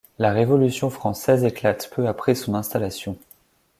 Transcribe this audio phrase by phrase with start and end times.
[0.17, 3.19] La Révolution française éclate peu après son installation.